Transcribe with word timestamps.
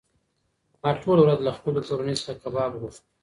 ما 0.81 0.91
ټوله 1.01 1.21
ورځ 1.23 1.39
له 1.43 1.51
خپلې 1.57 1.79
کورنۍ 1.87 2.15
څخه 2.19 2.33
کباب 2.43 2.71
غوښت. 2.81 3.03